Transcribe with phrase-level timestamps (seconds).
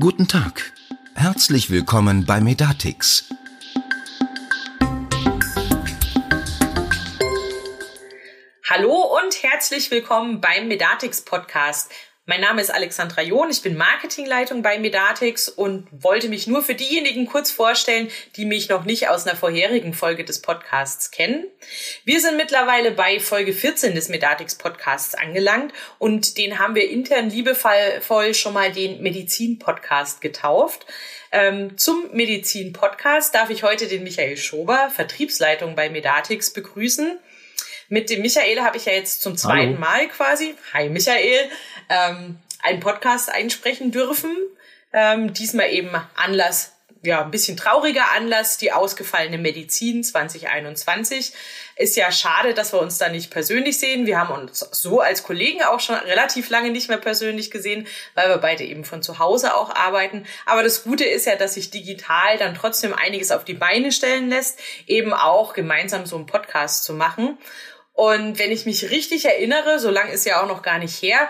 [0.00, 0.72] Guten Tag.
[1.16, 3.28] Herzlich willkommen bei Medatix.
[8.70, 11.90] Hallo und herzlich willkommen beim Medatix Podcast.
[12.30, 16.74] Mein Name ist Alexandra John, ich bin Marketingleitung bei Medatix und wollte mich nur für
[16.74, 21.46] diejenigen kurz vorstellen, die mich noch nicht aus einer vorherigen Folge des Podcasts kennen.
[22.04, 27.30] Wir sind mittlerweile bei Folge 14 des Medatix Podcasts angelangt und den haben wir intern
[27.30, 30.84] liebevoll schon mal den Medizin Podcast getauft.
[31.32, 37.18] Ähm, zum Medizin Podcast darf ich heute den Michael Schober, Vertriebsleitung bei Medatix, begrüßen.
[37.90, 39.80] Mit dem Michael habe ich ja jetzt zum zweiten Hallo.
[39.80, 41.48] Mal quasi, hi Michael,
[41.88, 44.36] ähm, einen Podcast einsprechen dürfen.
[44.92, 51.32] Ähm, diesmal eben Anlass, ja, ein bisschen trauriger Anlass, die ausgefallene Medizin 2021.
[51.76, 54.06] Ist ja schade, dass wir uns da nicht persönlich sehen.
[54.06, 58.28] Wir haben uns so als Kollegen auch schon relativ lange nicht mehr persönlich gesehen, weil
[58.28, 60.26] wir beide eben von zu Hause auch arbeiten.
[60.44, 64.28] Aber das Gute ist ja, dass sich digital dann trotzdem einiges auf die Beine stellen
[64.28, 67.38] lässt, eben auch gemeinsam so einen Podcast zu machen.
[67.98, 71.28] Und wenn ich mich richtig erinnere, so lange ist ja auch noch gar nicht her,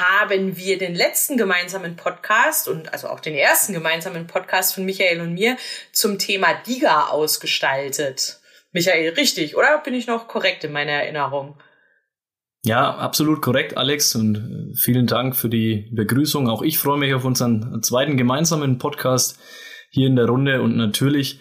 [0.00, 5.20] haben wir den letzten gemeinsamen Podcast und also auch den ersten gemeinsamen Podcast von Michael
[5.20, 5.56] und mir
[5.92, 8.40] zum Thema Diga ausgestaltet.
[8.72, 11.54] Michael, richtig, oder bin ich noch korrekt in meiner Erinnerung?
[12.64, 14.16] Ja, absolut korrekt, Alex.
[14.16, 16.48] Und äh, vielen Dank für die Begrüßung.
[16.48, 19.38] Auch ich freue mich auf unseren zweiten gemeinsamen Podcast
[19.90, 20.62] hier in der Runde.
[20.62, 21.38] Und natürlich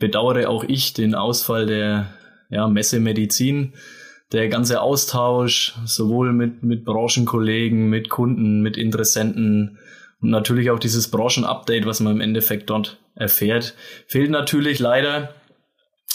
[0.00, 2.12] bedauere auch ich den Ausfall der
[2.50, 3.74] ja, Messe Medizin
[4.32, 9.78] der ganze Austausch, sowohl mit, mit Branchenkollegen, mit Kunden, mit Interessenten
[10.20, 13.74] und natürlich auch dieses Branchenupdate, was man im Endeffekt dort erfährt,
[14.06, 15.34] fehlt natürlich leider.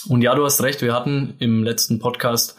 [0.08, 2.58] Und ja, du hast recht, wir hatten im letzten Podcast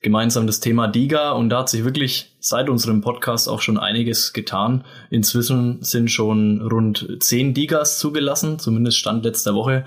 [0.00, 4.32] gemeinsam das Thema Diga und da hat sich wirklich seit unserem Podcast auch schon einiges
[4.32, 4.84] getan.
[5.10, 9.84] Inzwischen sind schon rund zehn Digas zugelassen, zumindest Stand letzter Woche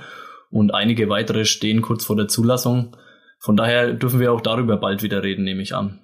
[0.50, 2.96] und einige weitere stehen kurz vor der Zulassung.
[3.42, 6.00] Von daher dürfen wir auch darüber bald wieder reden, nehme ich an.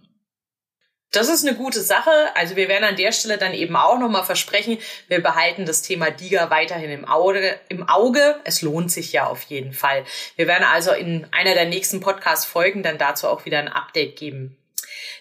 [1.12, 2.12] Das ist eine gute Sache.
[2.36, 4.78] Also wir werden an der Stelle dann eben auch nochmal versprechen,
[5.08, 8.36] wir behalten das Thema Diga weiterhin im Auge, im Auge.
[8.44, 10.04] Es lohnt sich ja auf jeden Fall.
[10.36, 14.58] Wir werden also in einer der nächsten Podcast-Folgen dann dazu auch wieder ein Update geben.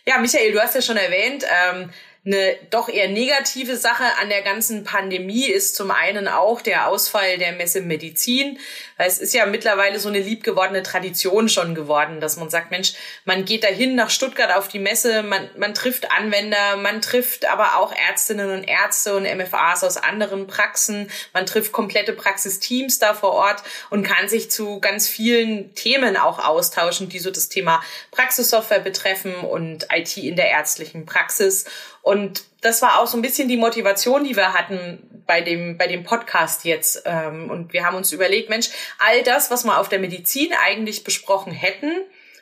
[0.06, 1.90] Ja, Michael, du hast ja schon erwähnt, ähm,
[2.26, 7.38] eine doch eher negative Sache an der ganzen Pandemie ist zum einen auch der Ausfall
[7.38, 8.58] der Messe Medizin.
[8.98, 12.94] Es ist ja mittlerweile so eine liebgewordene Tradition schon geworden, dass man sagt, Mensch,
[13.24, 17.76] man geht dahin nach Stuttgart auf die Messe, man, man trifft Anwender, man trifft aber
[17.76, 23.32] auch Ärztinnen und Ärzte und MFAs aus anderen Praxen, man trifft komplette Praxisteams da vor
[23.32, 28.80] Ort und kann sich zu ganz vielen Themen auch austauschen, die so das Thema Praxissoftware
[28.80, 31.66] betreffen und IT in der ärztlichen Praxis.
[32.06, 35.88] Und das war auch so ein bisschen die Motivation, die wir hatten bei dem, bei
[35.88, 37.02] dem Podcast jetzt.
[37.04, 38.68] Ähm, und wir haben uns überlegt, Mensch,
[39.00, 41.90] all das, was wir auf der Medizin eigentlich besprochen hätten,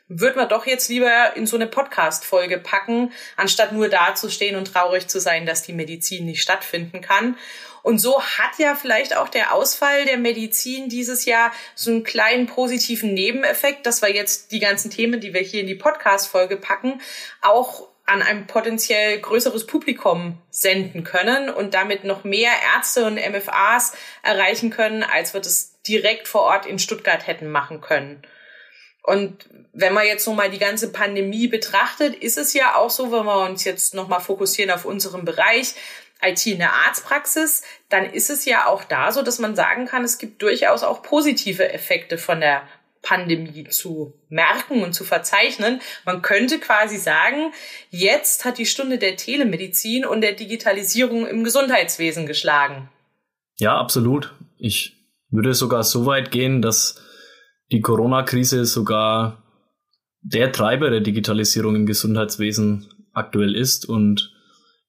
[0.06, 5.08] würden wir doch jetzt lieber in so eine Podcast-Folge packen, anstatt nur dazustehen und traurig
[5.08, 7.38] zu sein, dass die Medizin nicht stattfinden kann.
[7.82, 12.48] Und so hat ja vielleicht auch der Ausfall der Medizin dieses Jahr so einen kleinen
[12.48, 17.00] positiven Nebeneffekt, dass wir jetzt die ganzen Themen, die wir hier in die Podcast-Folge packen,
[17.40, 23.94] auch an ein potenziell größeres Publikum senden können und damit noch mehr Ärzte und MFAs
[24.22, 28.22] erreichen können, als wir das direkt vor Ort in Stuttgart hätten machen können.
[29.02, 33.12] Und wenn man jetzt so mal die ganze Pandemie betrachtet, ist es ja auch so,
[33.12, 35.74] wenn wir uns jetzt nochmal fokussieren auf unseren Bereich,
[36.22, 40.04] IT in der Arztpraxis, dann ist es ja auch da so, dass man sagen kann,
[40.04, 42.62] es gibt durchaus auch positive Effekte von der
[43.04, 45.80] Pandemie zu merken und zu verzeichnen.
[46.04, 47.52] Man könnte quasi sagen,
[47.90, 52.88] jetzt hat die Stunde der Telemedizin und der Digitalisierung im Gesundheitswesen geschlagen.
[53.56, 54.34] Ja, absolut.
[54.58, 54.96] Ich
[55.30, 57.00] würde sogar so weit gehen, dass
[57.70, 59.42] die Corona-Krise sogar
[60.22, 64.32] der Treiber der Digitalisierung im Gesundheitswesen aktuell ist und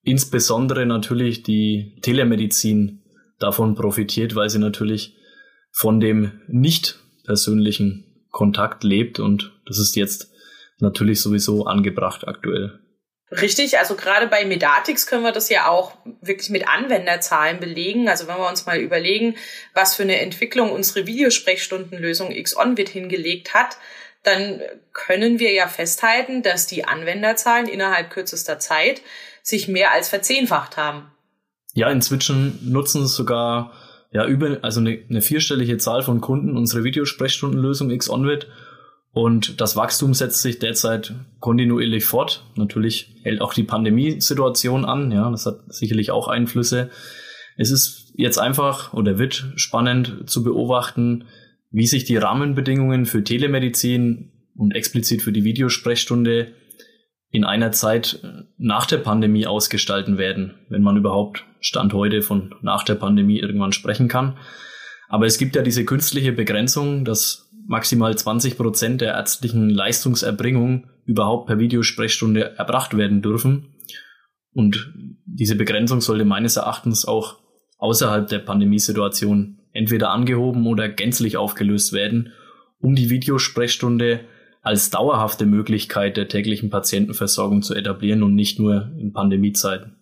[0.02, 3.04] insbesondere natürlich die Telemedizin
[3.40, 5.18] davon profitiert, weil sie natürlich
[5.72, 10.32] von dem nicht persönlichen Kontakt lebt und das ist jetzt
[10.80, 12.80] natürlich sowieso angebracht aktuell.
[13.32, 18.08] Richtig, also gerade bei Medatix können wir das ja auch wirklich mit Anwenderzahlen belegen.
[18.08, 19.36] Also wenn wir uns mal überlegen,
[19.74, 23.78] was für eine Entwicklung unsere Videosprechstundenlösung XOnWit hingelegt hat,
[24.24, 24.62] dann
[24.94, 29.02] können wir ja festhalten, dass die Anwenderzahlen innerhalb kürzester Zeit
[29.42, 31.12] sich mehr als verzehnfacht haben.
[31.74, 33.74] Ja, inzwischen nutzen sogar
[34.16, 38.48] ja, über, also eine, eine vierstellige Zahl von Kunden unsere Videosprechstundenlösung XOnWit.
[39.12, 42.46] Und das Wachstum setzt sich derzeit kontinuierlich fort.
[42.56, 45.12] Natürlich hält auch die Pandemiesituation an.
[45.12, 46.92] Ja, das hat sicherlich auch Einflüsse.
[47.58, 51.26] Es ist jetzt einfach oder wird spannend zu beobachten,
[51.72, 56.54] wie sich die Rahmenbedingungen für Telemedizin und explizit für die Videosprechstunde
[57.32, 58.22] in einer Zeit
[58.58, 63.72] nach der Pandemie ausgestalten werden, wenn man überhaupt Stand heute von nach der Pandemie irgendwann
[63.72, 64.38] sprechen kann.
[65.08, 71.48] Aber es gibt ja diese künstliche Begrenzung, dass maximal 20 Prozent der ärztlichen Leistungserbringung überhaupt
[71.48, 73.74] per Videosprechstunde erbracht werden dürfen.
[74.54, 74.94] Und
[75.26, 77.38] diese Begrenzung sollte meines Erachtens auch
[77.80, 82.32] außerhalb der Pandemiesituation entweder angehoben oder gänzlich aufgelöst werden,
[82.80, 84.22] um die Videosprechstunde
[84.62, 89.95] als dauerhafte Möglichkeit der täglichen Patientenversorgung zu etablieren und nicht nur in Pandemiezeiten.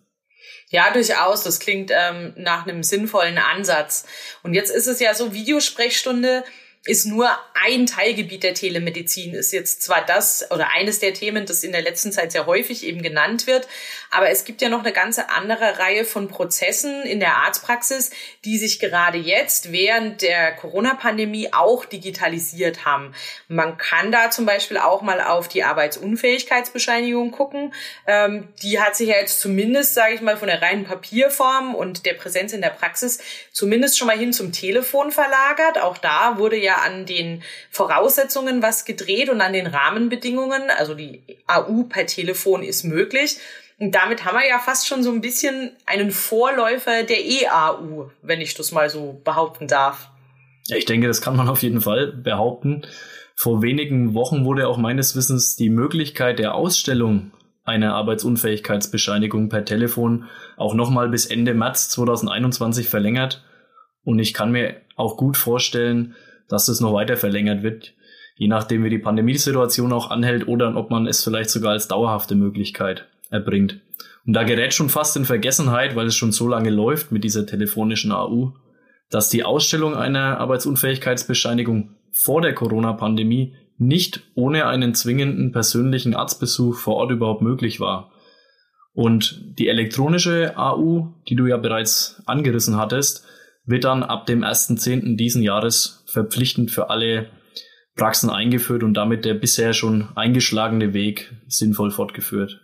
[0.74, 1.44] Ja, durchaus.
[1.44, 4.06] Das klingt ähm, nach einem sinnvollen Ansatz.
[4.42, 6.42] Und jetzt ist es ja so, Videosprechstunde
[6.86, 11.64] ist nur ein Teilgebiet der Telemedizin, ist jetzt zwar das oder eines der Themen, das
[11.64, 13.66] in der letzten Zeit sehr häufig eben genannt wird,
[14.10, 18.10] aber es gibt ja noch eine ganze andere Reihe von Prozessen in der Arztpraxis,
[18.44, 23.14] die sich gerade jetzt während der Corona-Pandemie auch digitalisiert haben.
[23.48, 27.72] Man kann da zum Beispiel auch mal auf die Arbeitsunfähigkeitsbescheinigung gucken.
[28.06, 32.04] Ähm, die hat sich ja jetzt zumindest, sage ich mal, von der reinen Papierform und
[32.04, 33.20] der Präsenz in der Praxis
[33.52, 35.78] zumindest schon mal hin zum Telefon verlagert.
[35.78, 40.62] Auch da wurde ja an den Voraussetzungen was gedreht und an den Rahmenbedingungen.
[40.78, 43.38] Also die AU per Telefon ist möglich.
[43.78, 48.40] Und damit haben wir ja fast schon so ein bisschen einen Vorläufer der EAU, wenn
[48.40, 50.10] ich das mal so behaupten darf.
[50.66, 52.82] Ja, ich denke, das kann man auf jeden Fall behaupten.
[53.34, 57.32] Vor wenigen Wochen wurde auch meines Wissens die Möglichkeit der Ausstellung
[57.64, 63.42] einer Arbeitsunfähigkeitsbescheinigung per Telefon auch nochmal bis Ende März 2021 verlängert.
[64.04, 66.14] Und ich kann mir auch gut vorstellen,
[66.48, 67.94] dass es noch weiter verlängert wird,
[68.36, 72.34] je nachdem wie die Pandemiesituation auch anhält oder ob man es vielleicht sogar als dauerhafte
[72.34, 73.80] Möglichkeit erbringt.
[74.26, 77.46] Und da gerät schon fast in Vergessenheit, weil es schon so lange läuft mit dieser
[77.46, 78.52] telefonischen AU,
[79.10, 86.96] dass die Ausstellung einer Arbeitsunfähigkeitsbescheinigung vor der Corona-Pandemie nicht ohne einen zwingenden persönlichen Arztbesuch vor
[86.96, 88.12] Ort überhaupt möglich war.
[88.92, 93.26] Und die elektronische AU, die du ja bereits angerissen hattest,
[93.64, 95.16] wird dann ab dem 1.10.
[95.16, 97.30] diesen Jahres verpflichtend für alle
[97.96, 102.60] Praxen eingeführt und damit der bisher schon eingeschlagene Weg sinnvoll fortgeführt.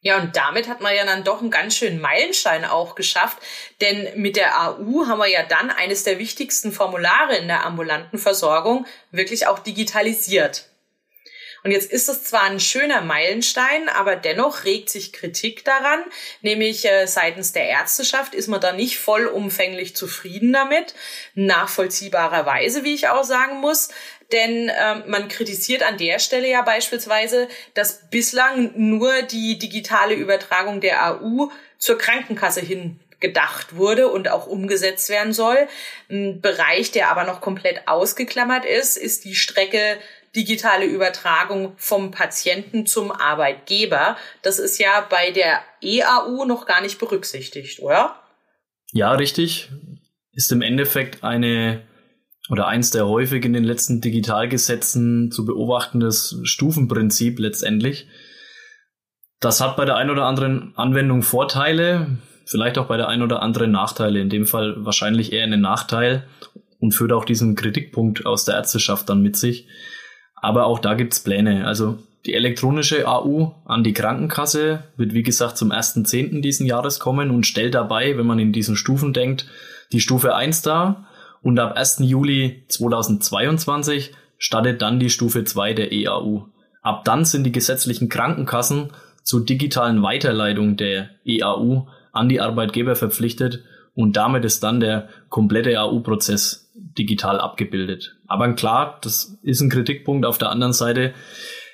[0.00, 3.38] Ja, und damit hat man ja dann doch einen ganz schönen Meilenstein auch geschafft,
[3.80, 8.18] denn mit der AU haben wir ja dann eines der wichtigsten Formulare in der ambulanten
[8.18, 10.68] Versorgung wirklich auch digitalisiert.
[11.64, 16.04] Und jetzt ist es zwar ein schöner Meilenstein, aber dennoch regt sich Kritik daran,
[16.42, 20.94] nämlich äh, seitens der Ärzteschaft ist man da nicht vollumfänglich zufrieden damit,
[21.34, 23.88] nachvollziehbarerweise, wie ich auch sagen muss.
[24.30, 30.82] Denn ähm, man kritisiert an der Stelle ja beispielsweise, dass bislang nur die digitale Übertragung
[30.82, 35.66] der AU zur Krankenkasse hin gedacht wurde und auch umgesetzt werden soll.
[36.10, 39.96] Ein Bereich, der aber noch komplett ausgeklammert ist, ist die Strecke
[40.36, 44.16] digitale Übertragung vom Patienten zum Arbeitgeber.
[44.42, 48.16] Das ist ja bei der EAU noch gar nicht berücksichtigt, oder?
[48.92, 49.70] Ja, richtig.
[50.32, 51.82] Ist im Endeffekt eine
[52.50, 58.06] oder eins der häufig in den letzten Digitalgesetzen zu beobachtendes Stufenprinzip letztendlich.
[59.40, 63.42] Das hat bei der einen oder anderen Anwendung Vorteile, vielleicht auch bei der einen oder
[63.42, 64.20] anderen Nachteile.
[64.20, 66.26] In dem Fall wahrscheinlich eher einen Nachteil
[66.80, 69.66] und führt auch diesen Kritikpunkt aus der Ärzteschaft dann mit sich.
[70.44, 71.66] Aber auch da gibt's Pläne.
[71.66, 71.96] Also
[72.26, 76.42] die elektronische AU an die Krankenkasse wird wie gesagt zum 1.10.
[76.42, 79.46] diesen Jahres kommen und stellt dabei, wenn man in diesen Stufen denkt,
[79.92, 81.06] die Stufe 1 dar
[81.40, 82.00] und ab 1.
[82.00, 86.42] Juli 2022 startet dann die Stufe 2 der EAU.
[86.82, 88.90] Ab dann sind die gesetzlichen Krankenkassen
[89.22, 93.62] zur digitalen Weiterleitung der EAU an die Arbeitgeber verpflichtet
[93.94, 98.16] und damit ist dann der komplette AU-Prozess digital abgebildet.
[98.26, 100.26] Aber klar, das ist ein Kritikpunkt.
[100.26, 101.14] Auf der anderen Seite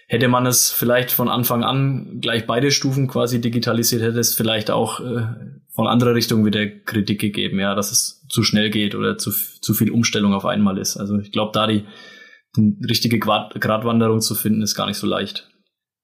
[0.07, 4.71] hätte man es vielleicht von Anfang an gleich beide Stufen quasi digitalisiert, hätte es vielleicht
[4.71, 5.27] auch äh,
[5.69, 9.73] von anderer Richtung wieder Kritik gegeben, ja, dass es zu schnell geht oder zu, zu
[9.73, 10.97] viel Umstellung auf einmal ist.
[10.97, 11.85] Also ich glaube, da die,
[12.57, 15.50] die richtige Gratwanderung zu finden, ist gar nicht so leicht.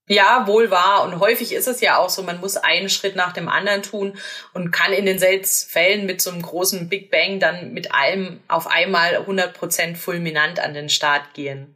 [0.09, 1.03] Ja, wohl wahr.
[1.03, 4.17] Und häufig ist es ja auch so, man muss einen Schritt nach dem anderen tun
[4.55, 8.41] und kann in den seltensten Fällen mit so einem großen Big Bang dann mit allem
[8.47, 11.75] auf einmal 100% fulminant an den Start gehen.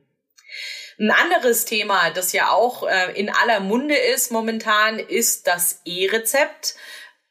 [1.01, 6.77] Ein anderes Thema, das ja auch äh, in aller Munde ist momentan, ist das E-Rezept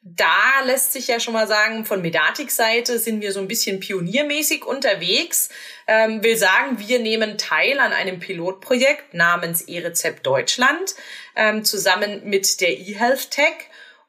[0.01, 4.65] da lässt sich ja schon mal sagen, von Medatik-Seite sind wir so ein bisschen pioniermäßig
[4.65, 5.49] unterwegs.
[5.87, 10.95] Ähm, will sagen, wir nehmen teil an einem Pilotprojekt namens E-Rezept Deutschland
[11.35, 13.55] ähm, zusammen mit der eHealth Tech.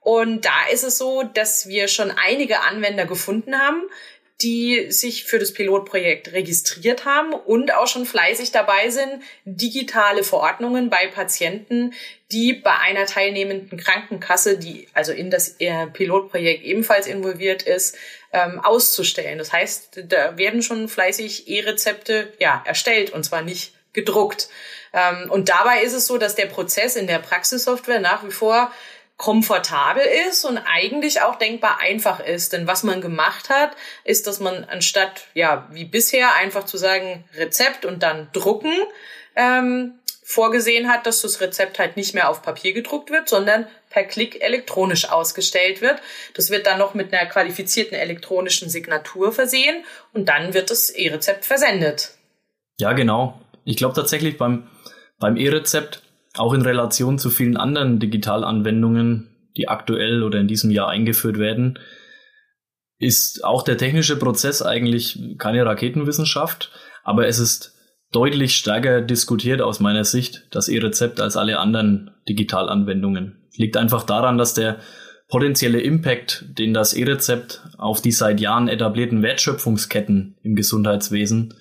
[0.01, 3.83] Und da ist es so, dass wir schon einige Anwender gefunden haben,
[4.43, 10.89] die sich für das Pilotprojekt registriert haben und auch schon fleißig dabei sind, digitale Verordnungen
[10.89, 11.93] bei Patienten,
[12.33, 17.97] die bei einer teilnehmenden Krankenkasse, die also in das äh, Pilotprojekt ebenfalls involviert ist,
[18.33, 19.39] ähm, auszustellen.
[19.39, 24.49] Das heißt, da werden schon fleißig E-Rezepte ja, erstellt und zwar nicht gedruckt.
[24.93, 28.73] Ähm, und dabei ist es so, dass der Prozess in der Praxissoftware nach wie vor
[29.21, 32.55] komfortabel ist und eigentlich auch denkbar einfach ist.
[32.55, 33.73] Denn was man gemacht hat,
[34.03, 38.73] ist, dass man anstatt, ja, wie bisher einfach zu sagen, Rezept und dann drucken,
[39.37, 44.05] ähm, vorgesehen hat, dass das Rezept halt nicht mehr auf Papier gedruckt wird, sondern per
[44.05, 46.01] Klick elektronisch ausgestellt wird.
[46.33, 49.85] Das wird dann noch mit einer qualifizierten elektronischen Signatur versehen
[50.15, 52.15] und dann wird das E-Rezept versendet.
[52.79, 53.39] Ja, genau.
[53.67, 54.71] Ich glaube tatsächlich beim,
[55.19, 56.05] beim E-Rezept
[56.37, 61.79] auch in Relation zu vielen anderen Digitalanwendungen, die aktuell oder in diesem Jahr eingeführt werden,
[62.99, 66.71] ist auch der technische Prozess eigentlich keine Raketenwissenschaft,
[67.03, 67.75] aber es ist
[68.13, 73.49] deutlich stärker diskutiert aus meiner Sicht, das E-Rezept als alle anderen Digitalanwendungen.
[73.57, 74.79] Liegt einfach daran, dass der
[75.29, 81.55] potenzielle Impact, den das E-Rezept auf die seit Jahren etablierten Wertschöpfungsketten im Gesundheitswesen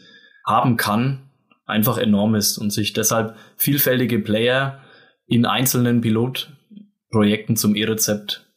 [0.45, 1.28] haben kann,
[1.69, 4.81] einfach enorm ist und sich deshalb vielfältige Player
[5.27, 8.47] in einzelnen Pilotprojekten zum E-Rezept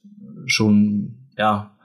[0.47, 1.77] schon ja,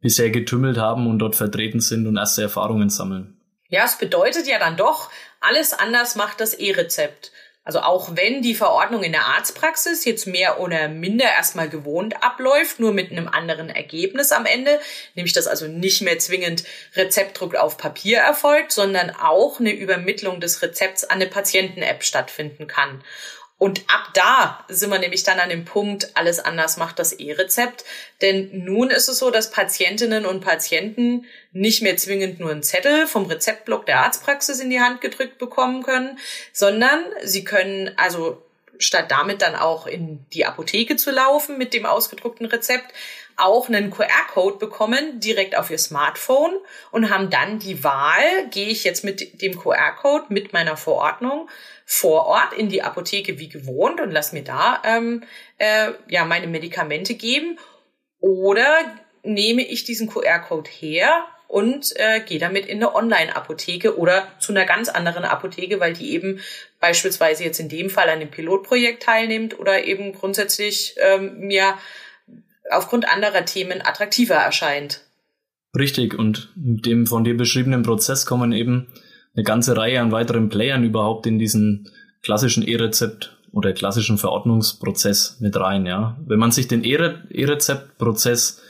[0.00, 3.38] bisher getümmelt haben und dort vertreten sind und erste Erfahrungen sammeln.
[3.68, 7.32] Ja, es bedeutet ja dann doch, alles anders macht das E-Rezept.
[7.64, 12.78] Also auch wenn die Verordnung in der Arztpraxis jetzt mehr oder minder erstmal gewohnt abläuft,
[12.78, 14.78] nur mit einem anderen Ergebnis am Ende,
[15.14, 20.60] nämlich dass also nicht mehr zwingend Rezeptdruck auf Papier erfolgt, sondern auch eine Übermittlung des
[20.60, 23.02] Rezepts an eine Patienten-App stattfinden kann.
[23.56, 27.84] Und ab da sind wir nämlich dann an dem Punkt, alles anders macht das E-Rezept.
[28.20, 33.06] Denn nun ist es so, dass Patientinnen und Patienten nicht mehr zwingend nur einen Zettel
[33.06, 36.18] vom Rezeptblock der Arztpraxis in die Hand gedrückt bekommen können,
[36.52, 38.42] sondern sie können also
[38.78, 42.92] statt damit dann auch in die Apotheke zu laufen mit dem ausgedruckten Rezept,
[43.36, 46.52] auch einen QR-Code bekommen, direkt auf ihr Smartphone
[46.90, 51.48] und haben dann die Wahl, gehe ich jetzt mit dem QR-Code, mit meiner Verordnung
[51.84, 55.22] vor Ort in die Apotheke wie gewohnt und lass mir da ähm,
[55.58, 57.58] äh, ja meine Medikamente geben
[58.20, 58.66] oder
[59.22, 64.64] nehme ich diesen QR-Code her und äh, gehe damit in eine Online-Apotheke oder zu einer
[64.64, 66.40] ganz anderen Apotheke, weil die eben
[66.80, 71.74] beispielsweise jetzt in dem Fall an dem Pilotprojekt teilnimmt oder eben grundsätzlich ähm, mir
[72.70, 75.02] aufgrund anderer Themen attraktiver erscheint.
[75.78, 78.92] Richtig, und mit dem von dir beschriebenen Prozess kommen eben
[79.34, 81.88] eine ganze Reihe an weiteren Playern überhaupt in diesen
[82.22, 86.18] klassischen E-Rezept oder klassischen Verordnungsprozess mit rein, ja.
[86.26, 88.62] Wenn man sich den E-Rezept-Prozess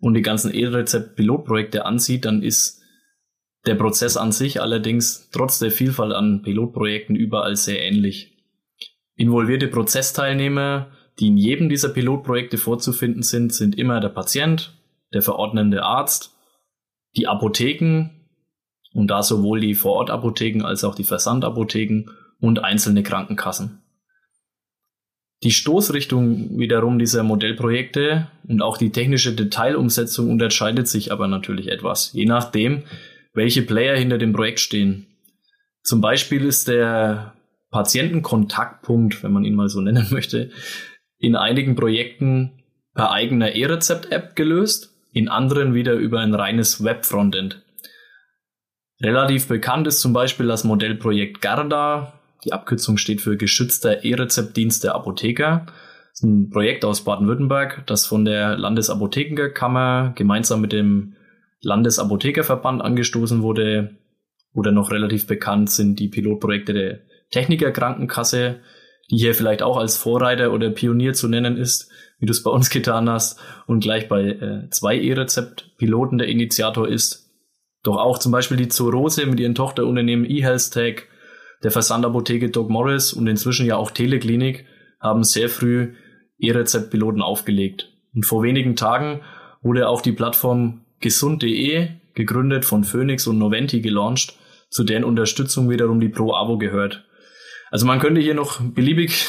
[0.00, 2.80] und die ganzen E-Rezept-Pilotprojekte ansieht, dann ist
[3.66, 8.36] der Prozess an sich allerdings trotz der Vielfalt an Pilotprojekten überall sehr ähnlich.
[9.16, 14.74] Involvierte Prozessteilnehmer die in jedem dieser Pilotprojekte vorzufinden sind, sind immer der Patient,
[15.12, 16.34] der verordnende Arzt,
[17.16, 18.10] die Apotheken
[18.98, 23.80] und da sowohl die Vorortapotheken als auch die Versandapotheken und einzelne Krankenkassen.
[25.44, 32.12] Die Stoßrichtung wiederum dieser Modellprojekte und auch die technische Detailumsetzung unterscheidet sich aber natürlich etwas,
[32.12, 32.82] je nachdem,
[33.34, 35.06] welche Player hinter dem Projekt stehen.
[35.84, 37.34] Zum Beispiel ist der
[37.70, 40.50] Patientenkontaktpunkt, wenn man ihn mal so nennen möchte,
[41.18, 42.64] in einigen Projekten
[42.94, 47.62] per eigener E-Rezept-App gelöst, in anderen wieder über ein reines Web-Frontend.
[49.00, 52.20] Relativ bekannt ist zum Beispiel das Modellprojekt Garda.
[52.44, 55.66] Die Abkürzung steht für geschützter E-Rezeptdienst der Apotheker.
[55.66, 61.14] Das ist ein Projekt aus Baden-Württemberg, das von der Landesapothekerkammer gemeinsam mit dem
[61.60, 63.96] Landesapothekerverband angestoßen wurde.
[64.52, 66.98] Oder noch relativ bekannt sind die Pilotprojekte der
[67.30, 68.56] Technikerkrankenkasse,
[69.10, 71.88] die hier vielleicht auch als Vorreiter oder Pionier zu nennen ist,
[72.18, 76.88] wie du es bei uns getan hast und gleich bei äh, zwei E-Rezept-Piloten der Initiator
[76.88, 77.27] ist.
[77.82, 80.74] Doch auch zum Beispiel die Zorose mit ihren Tochterunternehmen eHealth
[81.62, 84.64] der Versandapotheke Doc Morris und inzwischen ja auch Teleklinik
[85.00, 85.94] haben sehr früh
[86.38, 87.92] E-Rezept-Piloten aufgelegt.
[88.14, 89.22] Und vor wenigen Tagen
[89.62, 94.36] wurde auch die Plattform gesund.de gegründet von Phoenix und Noventi gelauncht,
[94.70, 97.04] zu deren Unterstützung wiederum die Pro Avo gehört.
[97.70, 99.26] Also man könnte hier noch beliebig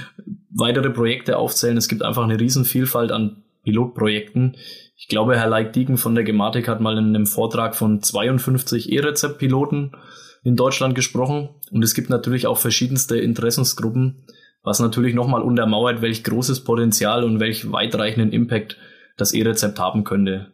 [0.50, 1.76] weitere Projekte aufzählen.
[1.76, 4.56] Es gibt einfach eine Riesenvielfalt an Pilotprojekten.
[5.02, 9.96] Ich glaube, Herr Leik-Dieken von der Gematik hat mal in einem Vortrag von 52 E-Rezept-Piloten
[10.44, 11.48] in Deutschland gesprochen.
[11.72, 14.22] Und es gibt natürlich auch verschiedenste Interessensgruppen,
[14.62, 18.76] was natürlich nochmal untermauert, welch großes Potenzial und welch weitreichenden Impact
[19.16, 20.52] das E-Rezept haben könnte.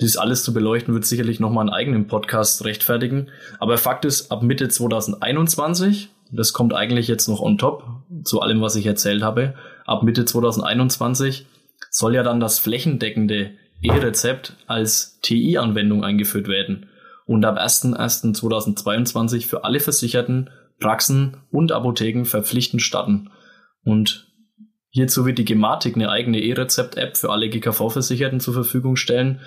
[0.00, 3.28] Dies alles zu beleuchten wird sicherlich nochmal einen eigenen Podcast rechtfertigen.
[3.60, 7.84] Aber Fakt ist, ab Mitte 2021, das kommt eigentlich jetzt noch on top
[8.24, 9.54] zu allem, was ich erzählt habe,
[9.86, 11.46] ab Mitte 2021
[11.90, 16.88] soll ja dann das flächendeckende E-Rezept als TI-Anwendung eingeführt werden
[17.26, 23.30] und ab 01.01.2022 für alle Versicherten, Praxen und Apotheken verpflichtend starten.
[23.84, 24.26] Und
[24.88, 29.40] hierzu wird die Gematik eine eigene E-Rezept-App für alle GKV-Versicherten zur Verfügung stellen.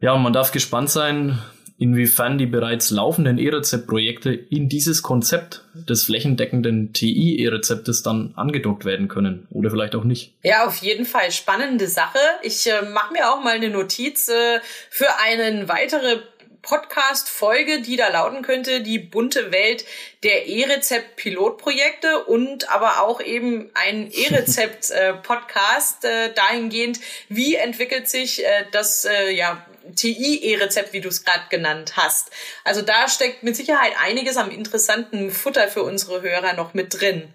[0.00, 1.38] Ja, und man darf gespannt sein,
[1.78, 9.46] inwiefern die bereits laufenden E-Rezept-Projekte in dieses Konzept des flächendeckenden TI-E-Rezeptes dann angedockt werden können
[9.50, 10.34] oder vielleicht auch nicht.
[10.42, 12.18] Ja, auf jeden Fall spannende Sache.
[12.42, 16.20] Ich äh, mache mir auch mal eine Notiz äh, für einen weitere
[16.66, 19.84] Podcast-Folge, die da lauten könnte, die bunte Welt
[20.24, 29.04] der E-Rezept-Pilotprojekte und aber auch eben ein E-Rezept-Podcast äh, dahingehend, wie entwickelt sich äh, das
[29.04, 29.64] äh, ja,
[29.94, 32.30] TI-E-Rezept, wie du es gerade genannt hast.
[32.64, 37.32] Also da steckt mit Sicherheit einiges am interessanten Futter für unsere Hörer noch mit drin.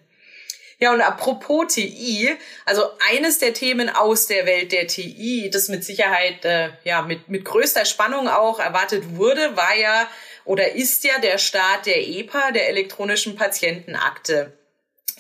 [0.80, 5.86] Ja, und apropos TI, also eines der Themen aus der Welt der TI, das mit
[5.86, 10.10] Sicherheit äh, ja mit, mit größter Spannung auch erwartet wurde, war ja
[10.44, 14.54] oder ist ja der Start der EPA, der elektronischen Patientenakte.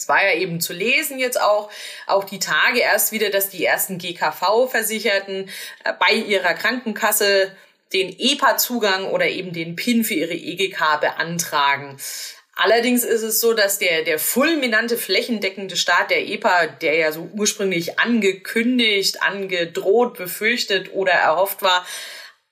[0.01, 1.69] Es war ja eben zu lesen jetzt auch,
[2.07, 5.47] auch die Tage erst wieder, dass die ersten GKV-Versicherten
[5.83, 7.55] äh, bei ihrer Krankenkasse
[7.93, 11.97] den EPA-Zugang oder eben den PIN für ihre EGK beantragen.
[12.55, 17.29] Allerdings ist es so, dass der, der fulminante flächendeckende Start der EPA, der ja so
[17.33, 21.85] ursprünglich angekündigt, angedroht, befürchtet oder erhofft war,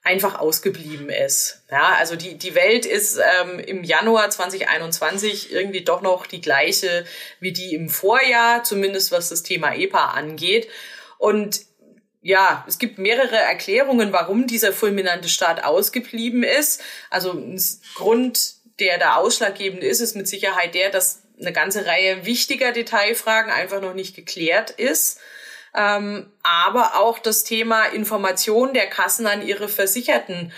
[0.04, 1.64] einfach ausgeblieben ist.
[1.70, 7.06] Ja, also die, die Welt ist ähm, im Januar 2021 irgendwie doch noch die gleiche
[7.40, 10.70] wie die im Vorjahr, zumindest was das Thema EPA angeht.
[11.18, 11.62] Und
[12.22, 16.82] ja, es gibt mehrere Erklärungen, warum dieser fulminante Start ausgeblieben ist.
[17.10, 17.62] Also ein
[17.96, 23.52] Grund der da ausschlaggebend ist, ist mit Sicherheit der, dass eine ganze Reihe wichtiger Detailfragen
[23.52, 25.20] einfach noch nicht geklärt ist.
[25.76, 30.52] Ähm, aber auch das Thema Information der Kassen an ihre Versicherten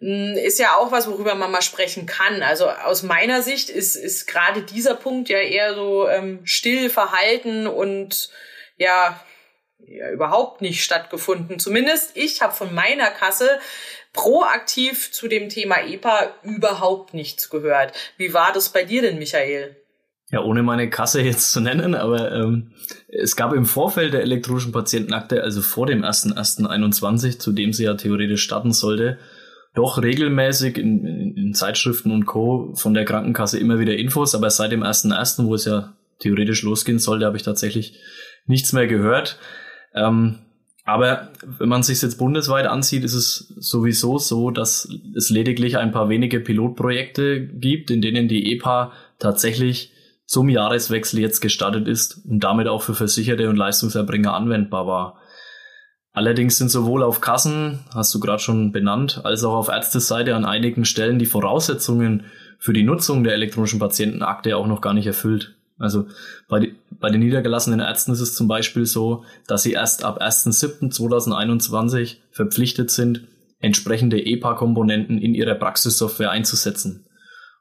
[0.00, 2.42] hm, ist ja auch was, worüber man mal sprechen kann.
[2.42, 7.66] Also aus meiner Sicht ist, ist gerade dieser Punkt ja eher so ähm, still verhalten
[7.66, 8.30] und
[8.76, 9.20] ja,
[9.86, 11.58] ja überhaupt nicht stattgefunden.
[11.58, 13.58] Zumindest ich habe von meiner Kasse
[14.12, 17.92] proaktiv zu dem Thema EPA überhaupt nichts gehört.
[18.16, 19.76] Wie war das bei dir denn, Michael?
[20.30, 22.72] Ja, ohne meine Kasse jetzt zu nennen, aber ähm,
[23.08, 27.94] es gab im Vorfeld der elektronischen Patientenakte, also vor dem 1.1.21, zu dem sie ja
[27.94, 29.18] theoretisch starten sollte,
[29.74, 32.74] doch regelmäßig in, in, in, Zeitschriften und Co.
[32.74, 36.98] von der Krankenkasse immer wieder Infos, aber seit dem 1.1., wo es ja theoretisch losgehen
[36.98, 37.98] sollte, habe ich tatsächlich
[38.46, 39.38] nichts mehr gehört.
[39.94, 40.40] Ähm,
[40.84, 45.92] aber wenn man sich jetzt bundesweit ansieht, ist es sowieso so, dass es lediglich ein
[45.92, 49.92] paar wenige Pilotprojekte gibt, in denen die EPA tatsächlich
[50.28, 55.18] zum Jahreswechsel jetzt gestartet ist und damit auch für Versicherte und Leistungserbringer anwendbar war.
[56.12, 60.44] Allerdings sind sowohl auf Kassen, hast du gerade schon benannt, als auch auf Ärzteseite an
[60.44, 62.26] einigen Stellen die Voraussetzungen
[62.58, 65.54] für die Nutzung der elektronischen Patientenakte auch noch gar nicht erfüllt.
[65.78, 66.08] Also
[66.46, 72.16] bei, bei den niedergelassenen Ärzten ist es zum Beispiel so, dass sie erst ab 1.7.2021
[72.32, 73.22] verpflichtet sind,
[73.60, 77.07] entsprechende EPA-Komponenten in ihrer Praxissoftware einzusetzen.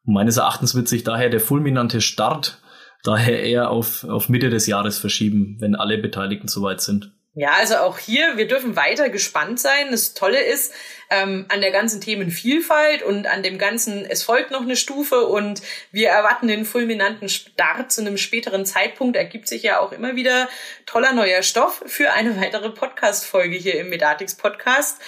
[0.07, 2.61] Meines Erachtens wird sich daher der fulminante Start
[3.03, 7.11] daher eher auf, auf Mitte des Jahres verschieben, wenn alle Beteiligten soweit sind.
[7.33, 9.91] Ja, also auch hier, wir dürfen weiter gespannt sein.
[9.91, 10.73] Das Tolle ist
[11.11, 15.61] ähm, an der ganzen Themenvielfalt und an dem ganzen, es folgt noch eine Stufe und
[15.91, 19.17] wir erwarten den fulminanten Start zu einem späteren Zeitpunkt.
[19.17, 20.49] Ergibt sich ja auch immer wieder
[20.87, 24.99] toller neuer Stoff für eine weitere Podcast-Folge hier im Medatix Podcast.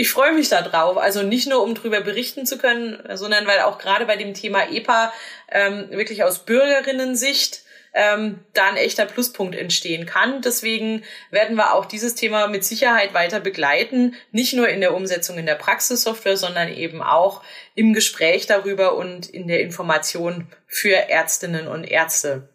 [0.00, 0.96] Ich freue mich da drauf.
[0.96, 4.70] Also nicht nur, um drüber berichten zu können, sondern weil auch gerade bei dem Thema
[4.70, 5.12] EPA
[5.50, 7.62] ähm, wirklich aus Bürgerinnen-Sicht
[7.94, 10.40] ähm, da ein echter Pluspunkt entstehen kann.
[10.40, 15.36] Deswegen werden wir auch dieses Thema mit Sicherheit weiter begleiten, nicht nur in der Umsetzung
[15.36, 17.42] in der Praxissoftware, sondern eben auch
[17.74, 22.48] im Gespräch darüber und in der Information für Ärztinnen und Ärzte.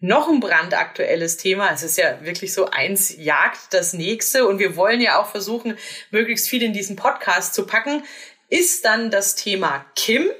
[0.00, 4.76] Noch ein brandaktuelles Thema, es ist ja wirklich so, eins jagt das nächste und wir
[4.76, 5.76] wollen ja auch versuchen,
[6.12, 8.04] möglichst viel in diesen Podcast zu packen,
[8.48, 10.30] ist dann das Thema Kim.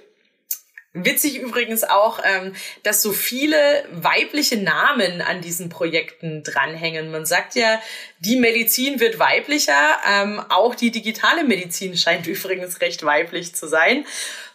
[0.92, 7.10] Witzig übrigens auch, ähm, dass so viele weibliche Namen an diesen Projekten dranhängen.
[7.10, 7.80] Man sagt ja,
[8.20, 9.98] die Medizin wird weiblicher.
[10.08, 14.06] Ähm, auch die digitale Medizin scheint übrigens recht weiblich zu sein.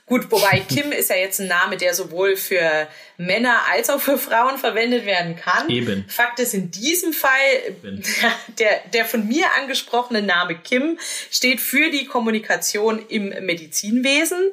[0.06, 2.88] Gut, wobei Kim ist ja jetzt ein Name, der sowohl für
[3.18, 5.70] Männer als auch für Frauen verwendet werden kann.
[5.70, 6.06] Eben.
[6.10, 7.32] Fakt ist in diesem Fall,
[8.60, 11.00] der, der von mir angesprochene Name Kim
[11.32, 14.52] steht für die Kommunikation im Medizinwesen.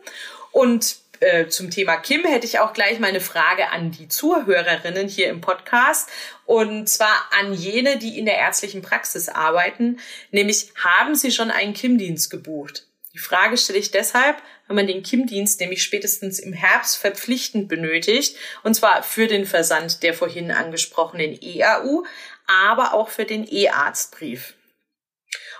[0.52, 5.08] Und äh, zum Thema Kim hätte ich auch gleich mal eine Frage an die Zuhörerinnen
[5.08, 6.08] hier im Podcast.
[6.46, 9.98] Und zwar an jene, die in der ärztlichen Praxis arbeiten.
[10.30, 12.86] Nämlich, haben Sie schon einen Kim-Dienst gebucht?
[13.12, 14.36] Die Frage stelle ich deshalb,
[14.70, 18.36] wenn man den Kim-Dienst nämlich spätestens im Herbst verpflichtend benötigt.
[18.62, 22.04] Und zwar für den Versand der vorhin angesprochenen EAU,
[22.46, 24.54] aber auch für den E-Arztbrief.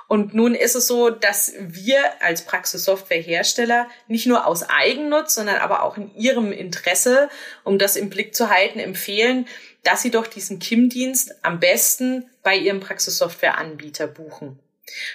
[0.06, 5.82] Und nun ist es so, dass wir als Praxissoftwarehersteller nicht nur aus Eigennutz, sondern aber
[5.82, 7.28] auch in ihrem Interesse,
[7.64, 9.48] um das im Blick zu halten, empfehlen,
[9.82, 14.60] dass sie doch diesen KIM-Dienst am besten bei ihrem Praxissoftwareanbieter buchen.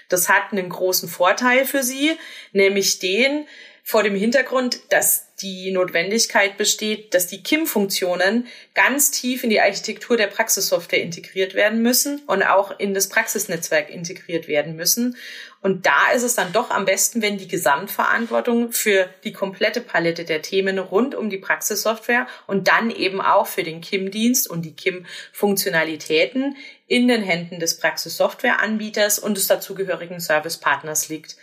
[0.10, 2.18] Das hat einen großen Vorteil für sie,
[2.52, 3.48] nämlich den,
[3.88, 10.18] vor dem Hintergrund, dass die Notwendigkeit besteht, dass die KIM-Funktionen ganz tief in die Architektur
[10.18, 15.18] der Praxissoftware integriert werden müssen und auch in das Praxisnetzwerk integriert werden müssen.
[15.62, 20.26] Und da ist es dann doch am besten, wenn die Gesamtverantwortung für die komplette Palette
[20.26, 24.74] der Themen rund um die Praxissoftware und dann eben auch für den KIM-Dienst und die
[24.74, 31.36] KIM-Funktionalitäten in den Händen des Praxissoftwareanbieters und des dazugehörigen Servicepartners liegt.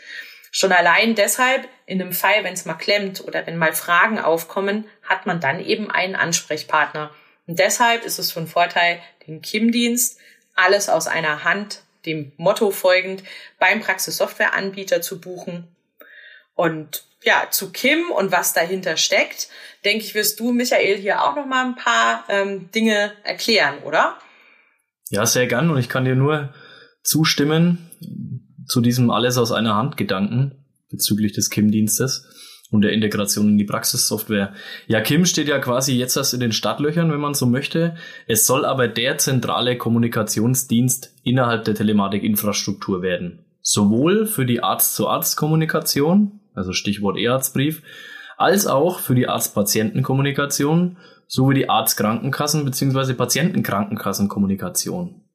[0.55, 4.85] Schon allein deshalb, in einem Fall, wenn es mal klemmt oder wenn mal Fragen aufkommen,
[5.03, 7.11] hat man dann eben einen Ansprechpartner.
[7.47, 10.21] Und deshalb ist es von Vorteil, den KIM-Dienst
[10.55, 13.23] alles aus einer Hand, dem Motto folgend,
[13.59, 15.75] beim Praxissoftwareanbieter zu buchen.
[16.55, 19.49] Und ja, zu Kim und was dahinter steckt,
[19.87, 24.19] denke ich, wirst du, Michael, hier auch noch mal ein paar ähm, Dinge erklären, oder?
[25.09, 25.71] Ja, sehr gern.
[25.71, 26.53] Und ich kann dir nur
[27.03, 27.91] zustimmen
[28.73, 32.27] zu diesem alles aus einer Hand Gedanken bezüglich des KIM-Dienstes
[32.71, 34.55] und der Integration in die Praxissoftware.
[34.87, 37.97] Ja, KIM steht ja quasi jetzt erst in den Startlöchern, wenn man so möchte.
[38.27, 43.45] Es soll aber der zentrale Kommunikationsdienst innerhalb der Telematikinfrastruktur werden.
[43.61, 47.83] Sowohl für die Arzt-zu-Arzt-Kommunikation, also Stichwort E-Arztbrief,
[48.39, 53.13] als auch für die Arzt-Patienten-Kommunikation sowie die Arzt-Krankenkassen- bzw.
[53.13, 55.27] Patientenkrankenkassenkommunikation.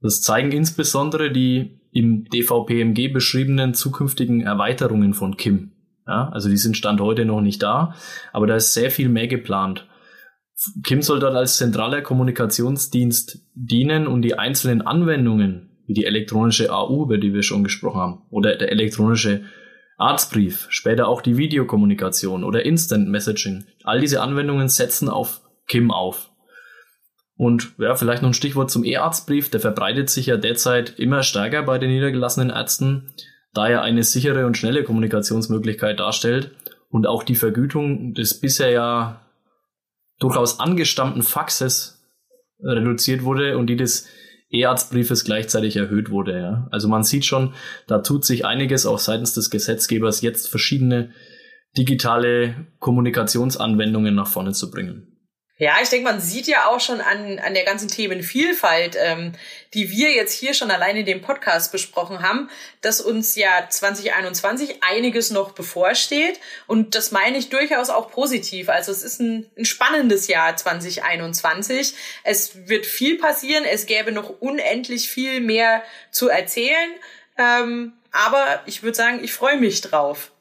[0.00, 5.72] Das zeigen insbesondere die im DVPMG beschriebenen zukünftigen Erweiterungen von KIM.
[6.06, 7.94] Ja, also die sind Stand heute noch nicht da,
[8.32, 9.86] aber da ist sehr viel mehr geplant.
[10.82, 17.04] KIM soll dort als zentraler Kommunikationsdienst dienen und die einzelnen Anwendungen, wie die elektronische AU,
[17.04, 19.42] über die wir schon gesprochen haben, oder der elektronische
[19.98, 26.31] Arztbrief, später auch die Videokommunikation oder Instant Messaging, all diese Anwendungen setzen auf KIM auf.
[27.36, 29.50] Und ja, vielleicht noch ein Stichwort zum E-Arztbrief.
[29.50, 33.12] Der verbreitet sich ja derzeit immer stärker bei den niedergelassenen Ärzten,
[33.52, 36.52] da er eine sichere und schnelle Kommunikationsmöglichkeit darstellt
[36.88, 39.26] und auch die Vergütung des bisher ja
[40.18, 42.02] durchaus angestammten Faxes
[42.62, 44.08] reduziert wurde und die des
[44.50, 46.38] E-Arztbriefes gleichzeitig erhöht wurde.
[46.38, 46.68] Ja.
[46.70, 47.54] Also man sieht schon,
[47.86, 51.10] da tut sich einiges auch seitens des Gesetzgebers jetzt verschiedene
[51.76, 55.11] digitale Kommunikationsanwendungen nach vorne zu bringen.
[55.62, 59.30] Ja, ich denke, man sieht ja auch schon an, an der ganzen Themenvielfalt, ähm,
[59.74, 64.82] die wir jetzt hier schon alleine in dem Podcast besprochen haben, dass uns ja 2021
[64.82, 66.40] einiges noch bevorsteht.
[66.66, 68.70] Und das meine ich durchaus auch positiv.
[68.70, 71.94] Also es ist ein, ein spannendes Jahr 2021.
[72.24, 73.64] Es wird viel passieren.
[73.64, 76.90] Es gäbe noch unendlich viel mehr zu erzählen.
[77.38, 80.32] Ähm, aber ich würde sagen, ich freue mich drauf.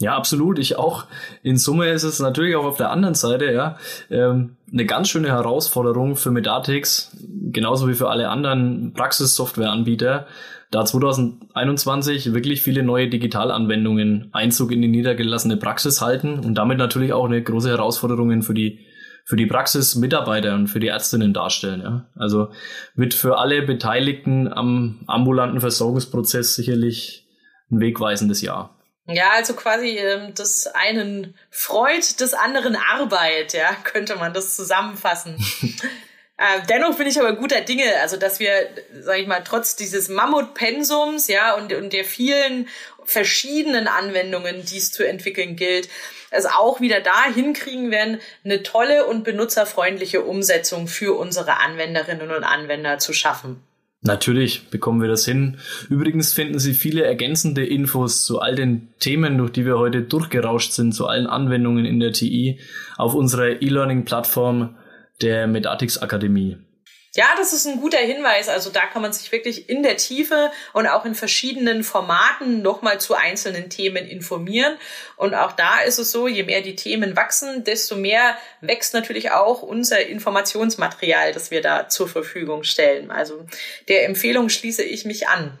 [0.00, 0.60] Ja, absolut.
[0.60, 1.06] Ich auch.
[1.42, 3.78] In Summe ist es natürlich auch auf der anderen Seite, ja,
[4.10, 7.16] ähm, eine ganz schöne Herausforderung für Medatix,
[7.50, 10.26] genauso wie für alle anderen Praxissoftwareanbieter,
[10.70, 17.12] da 2021 wirklich viele neue Digitalanwendungen Einzug in die niedergelassene Praxis halten und damit natürlich
[17.12, 18.80] auch eine große Herausforderung für die
[19.24, 21.82] für die Praxismitarbeiter und für die Ärztinnen darstellen.
[21.82, 22.06] Ja.
[22.14, 22.48] Also
[22.94, 27.26] wird für alle Beteiligten am ambulanten Versorgungsprozess sicherlich
[27.70, 28.77] ein wegweisendes Jahr.
[29.10, 35.36] Ja, also quasi ähm, des einen Freud, des anderen Arbeit, ja, könnte man das zusammenfassen.
[36.36, 38.68] äh, dennoch bin ich aber guter Dinge, also dass wir,
[39.00, 42.68] sag ich mal, trotz dieses Mammutpensums, ja, und, und der vielen
[43.04, 45.88] verschiedenen Anwendungen, die es zu entwickeln gilt,
[46.30, 52.44] es auch wieder da hinkriegen werden, eine tolle und benutzerfreundliche Umsetzung für unsere Anwenderinnen und
[52.44, 53.64] Anwender zu schaffen.
[54.00, 55.56] Natürlich bekommen wir das hin.
[55.88, 60.72] Übrigens finden Sie viele ergänzende Infos zu all den Themen, durch die wir heute durchgerauscht
[60.72, 62.60] sind, zu allen Anwendungen in der TI
[62.96, 64.76] auf unserer E-Learning-Plattform
[65.20, 66.58] der Medatix Akademie.
[67.14, 68.48] Ja, das ist ein guter Hinweis.
[68.48, 73.00] Also da kann man sich wirklich in der Tiefe und auch in verschiedenen Formaten nochmal
[73.00, 74.76] zu einzelnen Themen informieren.
[75.16, 79.30] Und auch da ist es so, je mehr die Themen wachsen, desto mehr wächst natürlich
[79.30, 83.10] auch unser Informationsmaterial, das wir da zur Verfügung stellen.
[83.10, 83.46] Also
[83.88, 85.58] der Empfehlung schließe ich mich an.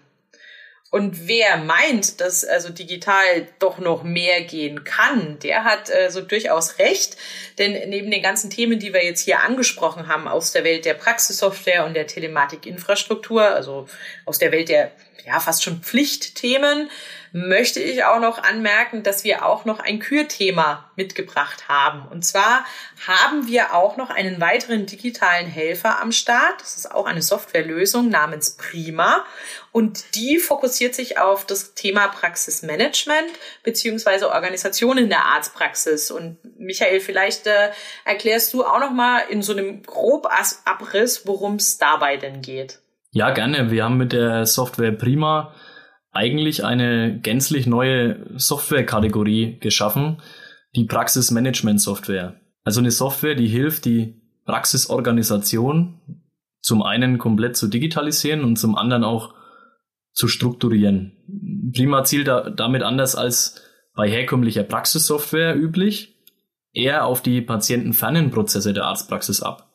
[0.90, 6.22] Und wer meint, dass also digital doch noch mehr gehen kann, der hat äh, so
[6.22, 7.18] durchaus recht.
[7.58, 10.94] Denn neben den ganzen Themen, die wir jetzt hier angesprochen haben, aus der Welt der
[10.94, 13.86] Praxissoftware und der Telematikinfrastruktur, also
[14.24, 14.92] aus der Welt der
[15.24, 16.90] ja fast schon Pflichtthemen,
[17.32, 22.06] möchte ich auch noch anmerken, dass wir auch noch ein Kürthema mitgebracht haben.
[22.08, 22.64] Und zwar
[23.06, 26.60] haben wir auch noch einen weiteren digitalen Helfer am Start.
[26.60, 29.24] Das ist auch eine Softwarelösung namens Prima.
[29.72, 33.30] Und die fokussiert sich auf das Thema Praxismanagement
[33.62, 36.10] beziehungsweise Organisation in der Arztpraxis.
[36.10, 37.70] Und Michael, vielleicht äh,
[38.04, 42.80] erklärst du auch noch mal in so einem Grobabriss, worum es dabei denn geht.
[43.18, 43.72] Ja, gerne.
[43.72, 45.52] Wir haben mit der Software Prima
[46.12, 50.22] eigentlich eine gänzlich neue Softwarekategorie geschaffen,
[50.76, 52.40] die Praxismanagement-Software.
[52.62, 56.22] Also eine Software, die hilft, die Praxisorganisation
[56.62, 59.34] zum einen komplett zu digitalisieren und zum anderen auch
[60.12, 61.72] zu strukturieren.
[61.74, 63.60] Prima zielt da, damit anders als
[63.96, 66.16] bei herkömmlicher Praxissoftware üblich
[66.72, 69.67] eher auf die patientenfernen Prozesse der Arztpraxis ab.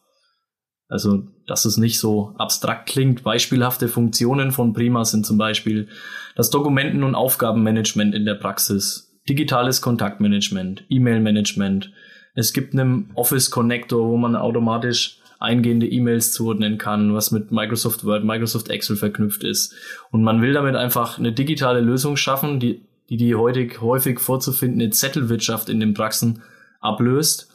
[0.94, 3.24] Also, dass es nicht so abstrakt klingt.
[3.24, 5.88] Beispielhafte Funktionen von Prima sind zum Beispiel
[6.36, 11.92] das Dokumenten- und Aufgabenmanagement in der Praxis, digitales Kontaktmanagement, E-Mail-Management.
[12.36, 18.06] Es gibt einen Office Connector, wo man automatisch eingehende E-Mails zuordnen kann, was mit Microsoft
[18.06, 19.74] Word, Microsoft Excel verknüpft ist.
[20.12, 24.92] Und man will damit einfach eine digitale Lösung schaffen, die die, die heutig häufig vorzufindende
[24.92, 26.44] Zettelwirtschaft in den Praxen
[26.82, 27.50] ablöst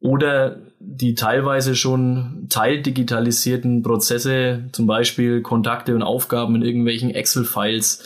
[0.00, 8.02] oder die teilweise schon teildigitalisierten Prozesse, zum Beispiel Kontakte und Aufgaben in irgendwelchen Excel-Files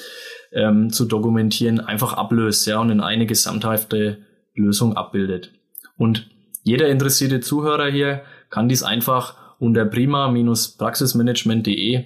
[0.52, 4.18] ähm, zu dokumentieren, einfach ablöst ja, und in eine gesamthafte
[4.54, 5.52] Lösung abbildet.
[5.96, 6.28] Und
[6.62, 12.04] jeder interessierte Zuhörer hier kann dies einfach unter prima-praxismanagement.de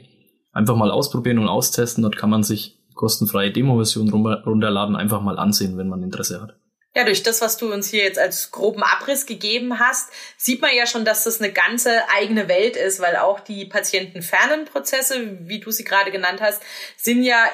[0.53, 2.03] einfach mal ausprobieren und austesten.
[2.03, 6.57] Dort kann man sich kostenfreie Demo-Version runterladen, einfach mal ansehen, wenn man Interesse hat.
[6.97, 10.75] Ja, durch das, was du uns hier jetzt als groben Abriss gegeben hast, sieht man
[10.75, 15.59] ja schon, dass das eine ganze eigene Welt ist, weil auch die patientenfernen Prozesse, wie
[15.59, 16.63] du sie gerade genannt hast,
[16.97, 17.45] sind ja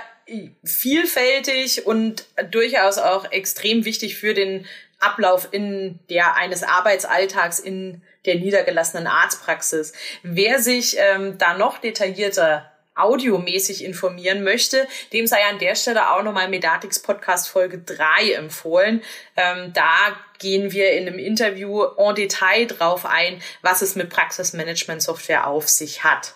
[0.63, 4.67] vielfältig und durchaus auch extrem wichtig für den
[4.99, 9.95] Ablauf in der eines Arbeitsalltags in der niedergelassenen Arztpraxis.
[10.23, 12.70] Wer sich ähm, da noch detaillierter
[13.03, 19.03] audiomäßig informieren möchte, dem sei an der Stelle auch nochmal Medatix Podcast Folge 3 empfohlen.
[19.37, 25.03] Ähm, da gehen wir in einem Interview en Detail drauf ein, was es mit Praxismanagement
[25.03, 26.35] Software auf sich hat.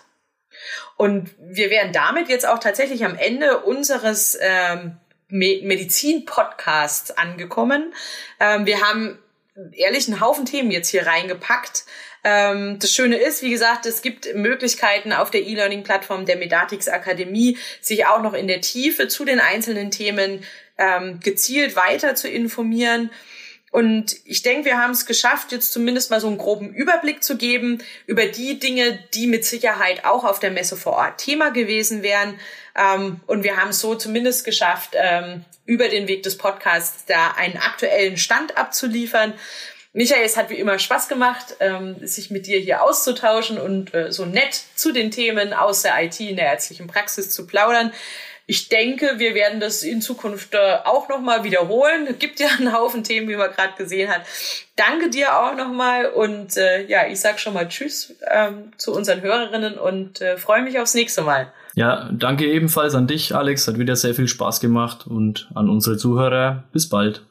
[0.97, 4.97] Und wir wären damit jetzt auch tatsächlich am Ende unseres ähm,
[5.27, 7.93] Medizin-Podcasts angekommen.
[8.39, 9.19] Ähm, wir haben
[9.73, 11.85] ehrlich einen Haufen Themen jetzt hier reingepackt.
[12.27, 17.59] Ähm, das Schöne ist, wie gesagt, es gibt Möglichkeiten auf der E-Learning-Plattform der Medatix Akademie,
[17.81, 20.43] sich auch noch in der Tiefe zu den einzelnen Themen
[20.79, 23.11] ähm, gezielt weiter zu informieren.
[23.69, 27.37] Und ich denke, wir haben es geschafft, jetzt zumindest mal so einen groben Überblick zu
[27.37, 32.01] geben über die Dinge, die mit Sicherheit auch auf der Messe vor Ort Thema gewesen
[32.01, 32.39] wären.
[32.75, 37.33] Ähm, und wir haben es so zumindest geschafft, ähm, über den Weg des Podcasts da
[37.37, 39.33] einen aktuellen Stand abzuliefern.
[39.95, 44.11] Michael, es hat wie immer Spaß gemacht, ähm, sich mit dir hier auszutauschen und äh,
[44.11, 47.93] so nett zu den Themen aus der IT in der ärztlichen Praxis zu plaudern.
[48.45, 52.07] Ich denke, wir werden das in Zukunft äh, auch nochmal wiederholen.
[52.09, 54.23] Es gibt ja einen Haufen Themen, wie man gerade gesehen hat.
[54.75, 59.21] Danke dir auch nochmal und äh, ja, ich sag schon mal Tschüss ähm, zu unseren
[59.21, 61.53] Hörerinnen und äh, freue mich aufs nächste Mal.
[61.75, 63.65] Ja, danke ebenfalls an dich, Alex.
[63.65, 66.65] Hat wieder sehr viel Spaß gemacht und an unsere Zuhörer.
[66.73, 67.21] Bis bald.